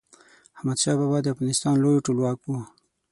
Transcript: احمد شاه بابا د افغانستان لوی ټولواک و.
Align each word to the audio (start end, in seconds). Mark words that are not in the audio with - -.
احمد 0.57 0.77
شاه 0.83 0.97
بابا 0.99 1.17
د 1.21 1.27
افغانستان 1.33 1.73
لوی 1.83 2.03
ټولواک 2.05 2.39
و. 2.45 2.49